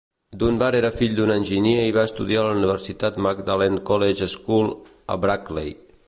[0.43, 4.73] Dunbar era fill d'un enginyer i va estudiar a la universitat Magdalen College School,
[5.17, 5.71] a Brackley.